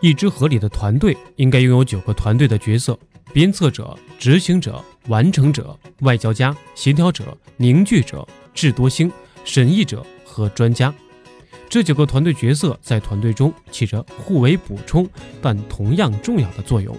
[0.00, 2.96] 一支合理的团队应该拥有九个团队的角色：
[3.32, 9.10] 鞭策者、执行者、完成者、外交家、协调者、凝聚者、智多星、
[9.44, 10.94] 审议者和专家。
[11.68, 15.06] 这九个团队角色在团队中起着互为补充
[15.42, 16.96] 但同样重要的作用。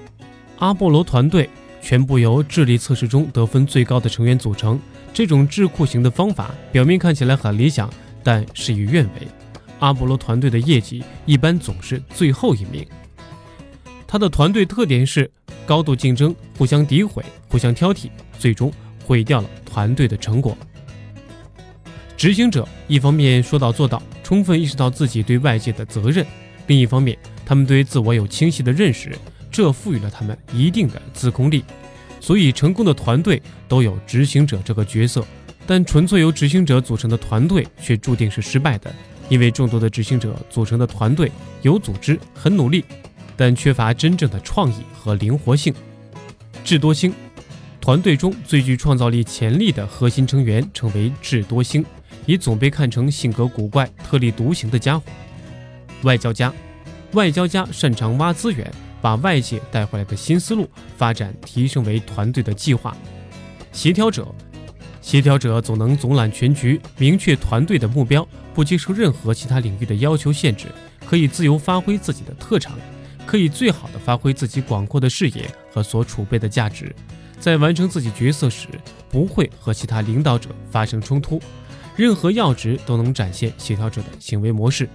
[0.57, 1.49] 阿波罗团队
[1.81, 4.79] 全部由智力测试中得分最高的成员组成。
[5.13, 7.89] 这种智库型的方法表面看起来很理想，
[8.23, 9.27] 但事与愿违。
[9.79, 12.85] 阿波罗团队的业绩一般总是最后一名。
[14.07, 15.29] 他的团队特点是
[15.65, 18.71] 高度竞争、互相诋毁、互相挑剔，最终
[19.03, 20.57] 毁掉了团队的成果。
[22.17, 24.01] 执行者一方面说到做到。
[24.21, 26.23] 充分意识到自己对外界的责任，
[26.67, 29.17] 另一方面，他们对自我有清晰的认识，
[29.49, 31.63] 这赋予了他们一定的自控力。
[32.19, 35.25] 所以，成功的团队都有执行者这个角色，
[35.65, 38.93] 但纯粹由执行者组成的团队却注定是失败的，
[39.29, 42.83] 因为众多的执行者组成的团队有组织、很努力，
[43.37, 45.73] 但缺乏真正的创意和灵活性。
[46.63, 47.13] 智多星
[47.79, 51.85] 团队中最具创造力潜力的核心成员称为智多星。
[52.25, 55.05] 也总被看成性格古怪、特立独行的家伙。
[56.03, 56.53] 外交家，
[57.13, 62.95] 外交家擅长挖资源，把外界带回来的新思路发展提升为团队的计划。
[63.71, 64.27] 协调者，
[65.01, 70.67] 协调者总能总揽全局，明确团队的目标，不接受任何其他领域的要求限制，
[71.05, 72.77] 可以自由发挥自己的特长，
[73.25, 76.93] 可以最好的发挥自己广阔的视野和所储备的价值，
[77.39, 78.67] 在完成自己角色时，
[79.09, 81.41] 不会和其他领导者发生冲突。
[81.95, 84.87] 任何要职都能展现协调者的行为模式。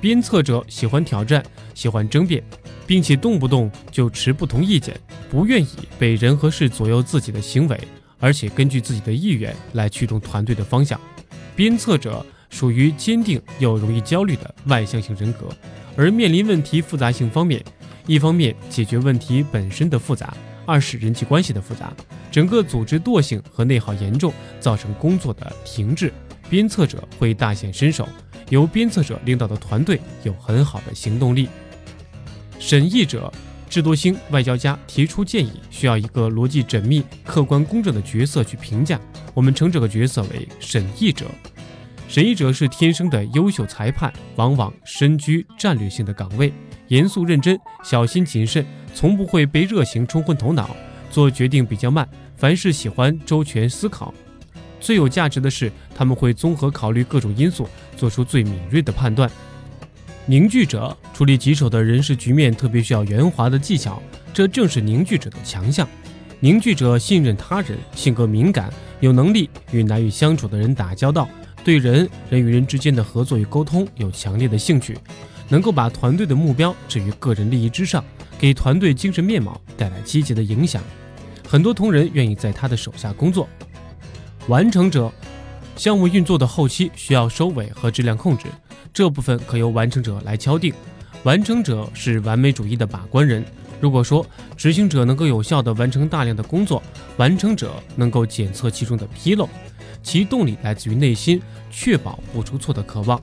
[0.00, 2.42] 鞭策者喜欢挑战，喜欢争辩，
[2.86, 4.98] 并且动不动就持不同意见，
[5.28, 7.80] 不愿意被人和事左右自己的行为，
[8.20, 11.00] 而且根据自己的意愿来驱动团队的方向。
[11.56, 12.24] 鞭策者
[12.56, 15.46] 属于坚定又容易焦虑的外向型人格，
[15.94, 17.62] 而面临问题复杂性方面，
[18.06, 20.34] 一方面解决问题本身的复杂。
[20.64, 21.92] 二是人际关系的复杂，
[22.30, 26.10] 整个组织惰性和内耗严重，造成工作的停滞。
[26.48, 28.08] 鞭策者会大显身手，
[28.48, 31.50] 由鞭策者领导的团队有很好的行动力。
[32.58, 33.30] 审议者，
[33.68, 38.98] 智多星外交家提出建议，需要一个逻辑缜密、客观公正的角色去评价。
[39.34, 41.26] 我们称这个角色为审议者。
[42.08, 46.52] 审议者是天生的优秀裁判，往往身居战略性的岗位，
[46.88, 48.64] 严肃认真，小心谨慎。
[48.94, 50.74] 从不会被热情冲昏头脑，
[51.10, 54.14] 做决定比较慢，凡事喜欢周全思考。
[54.80, 59.30] 最有价值的是，他们会综合考虑各种因素，做出最敏锐的判断。
[60.24, 64.00] 凝聚者处理棘手的人事局面，特别需要圆滑的技巧，
[64.32, 65.86] 这正是凝聚者的强项。
[66.40, 71.28] 凝聚者信任他人，性格敏感，有能力与难以相处的人打交道，
[71.66, 74.96] 对人人与人之间的合作与沟通有强烈的兴趣，
[75.48, 78.04] 能够把团队的目标置于个人利益之上。
[78.38, 80.80] 给团队精神面貌带来积极的影响，
[81.48, 83.48] 很多同仁愿意在他的手下工作。
[84.46, 85.10] 完成者，
[85.74, 88.44] 项目运作的后期需要收尾和质量控制，
[88.92, 90.72] 这部分可由完成者来敲定。
[91.24, 93.44] 完成者是完美主义的把关人。
[93.80, 94.24] 如果说
[94.56, 96.82] 执行者能够有效地完成大量的工作，
[97.16, 99.48] 完成者能够检测其中的纰漏，
[100.02, 103.20] 其动力来自于内心确保不出错的渴望。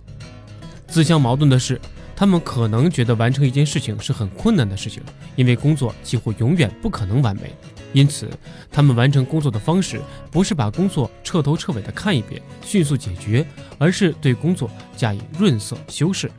[0.87, 1.79] 自相矛盾的是。
[2.15, 5.01] 他们可能觉得完成一件事情是很困难的事情，
[5.35, 7.51] 因为工作几乎永远不可能完美。
[7.91, 8.29] 因此，
[8.71, 9.99] 他们完成工作的方式
[10.31, 13.43] 不是把工作彻头彻尾的看一遍，迅速解决，
[13.79, 16.31] 而是对工作加以润色修饰。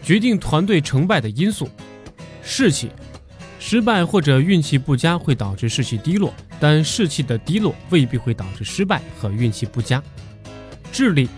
[0.00, 1.68] 决定团队成败的因素：
[2.50, 2.90] 士气。
[3.60, 10.02] 失败或者运气不佳会导致士气低落，但士气的低落未必会导致失败和运气不佳。
[10.90, 11.28] 智力。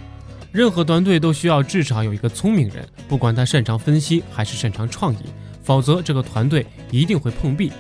[0.52, 5.18] 任何团队都需要至少有一个聪明人，不管他擅长分析还是擅长创意，
[5.62, 7.70] 否则这个团队一定会碰壁。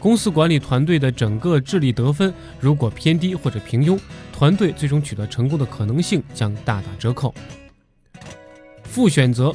[0.00, 3.96] 公司管理团队的整个智力得分如果偏低或者平庸，
[4.32, 7.32] 团队最终取得成功的可能性将大打折扣。
[8.82, 9.54] 复选择，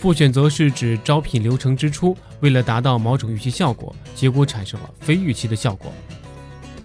[0.00, 5.92] 复选择是指招聘流程之初，为了达到某种预期效果，结果产生了非预期的效果。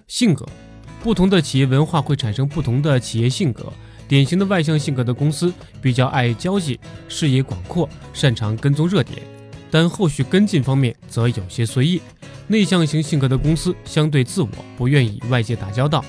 [0.06, 0.46] 性格，
[1.02, 3.72] 不同的企业文化会产生不同的企业性格。
[4.06, 6.78] 典型的外向性格的公司比较爱交际，
[7.08, 9.22] 视野广阔，擅长跟踪热点，
[9.70, 12.02] 但后续跟进方面则有些随意。
[12.48, 16.04] 内向型性格的公司相对自我，不愿与外界打交道，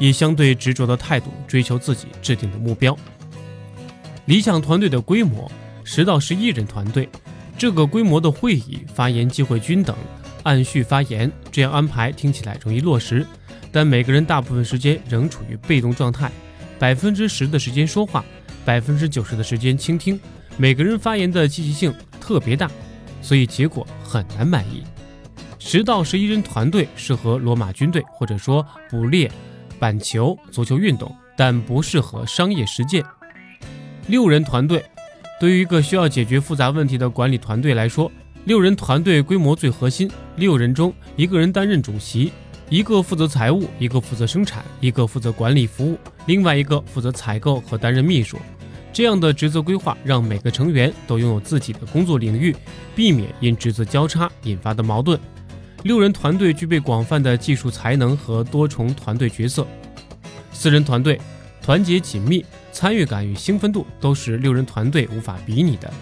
[0.00, 2.98] 以相对执着的态度追求自己制定的目标。
[4.24, 5.48] 理想团队的规模
[5.90, 7.08] 十到十一人团队，
[7.56, 9.96] 这个规模的会议发言机会均等，
[10.42, 13.26] 按序发言，这样安排听起来容易落实，
[13.72, 16.30] 但每个人大部分时间仍处于被动状态。
[16.78, 18.22] 百分之十的时间说话，
[18.66, 20.20] 百分之九十的时间倾听。
[20.58, 22.70] 每个人发言的积极性特别大，
[23.22, 24.82] 所以结果很难满意。
[25.58, 29.30] 十到十一人团队适合罗马军队，或者说捕猎、
[29.78, 33.02] 板球、足球运动，但不适合商业实践。
[34.06, 34.84] 六人团队
[35.40, 38.10] 对于一个需要解决复杂问题的管理团队来说，
[38.44, 40.10] 六人团队规模最核心。
[40.36, 42.32] 六人中，一个人担任主席，
[42.68, 45.96] 一个负责财务，一个负责生产，一个负责管理服务，
[46.26, 48.36] 另外一个负责采购和担任秘书。
[48.92, 52.54] 这样的职责规划让每个成员都拥有自己的工作领域，
[52.96, 55.18] 避免因职责交叉引发的矛盾。
[55.84, 59.64] 六人团队具备广泛的技术才能和多重团队角色。
[60.52, 61.20] 四人团队
[61.62, 62.44] 团结紧密，
[62.78, 65.92] 参与感与兴奋度都是六人团队无法比拟的。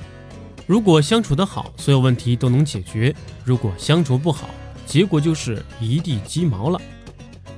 [0.66, 3.14] 如果相处得好，所有问题都能解决；
[3.46, 4.50] 如果相处不好，
[4.84, 6.78] 结果就是一地鸡毛了。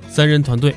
[0.07, 0.73] 三人团队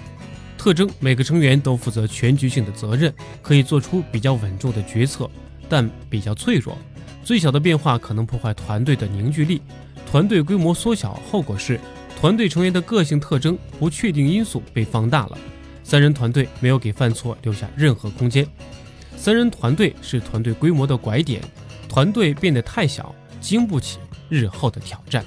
[0.58, 5.30] 特征：每个成员都负责全局性的责任，可以做出比较稳重的决策，
[5.68, 6.76] 但比较脆弱。
[7.22, 9.62] 最小的变化可能破坏团队的凝聚力。
[10.10, 11.78] 团队规模缩小，后果是
[12.20, 15.38] 团队成员的个性特征不确定因素被放大了。
[15.92, 18.48] 三人团队没有给犯错留下任何空间。
[19.14, 21.42] 三人团队是团队规模的拐点，
[21.86, 23.98] 团队变得太小，经不起
[24.30, 25.22] 日后的挑战。